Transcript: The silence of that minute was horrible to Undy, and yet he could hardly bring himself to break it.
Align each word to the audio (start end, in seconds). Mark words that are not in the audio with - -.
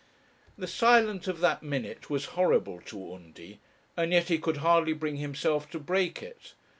The 0.57 0.65
silence 0.65 1.27
of 1.27 1.41
that 1.41 1.61
minute 1.61 2.09
was 2.09 2.25
horrible 2.33 2.81
to 2.85 3.13
Undy, 3.13 3.59
and 3.95 4.11
yet 4.11 4.29
he 4.29 4.39
could 4.39 4.57
hardly 4.57 4.93
bring 4.93 5.17
himself 5.17 5.69
to 5.69 5.79
break 5.79 6.23
it. 6.23 6.55